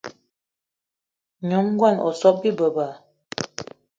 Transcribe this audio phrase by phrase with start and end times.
[1.47, 2.87] Nyom ngón o so bi beba.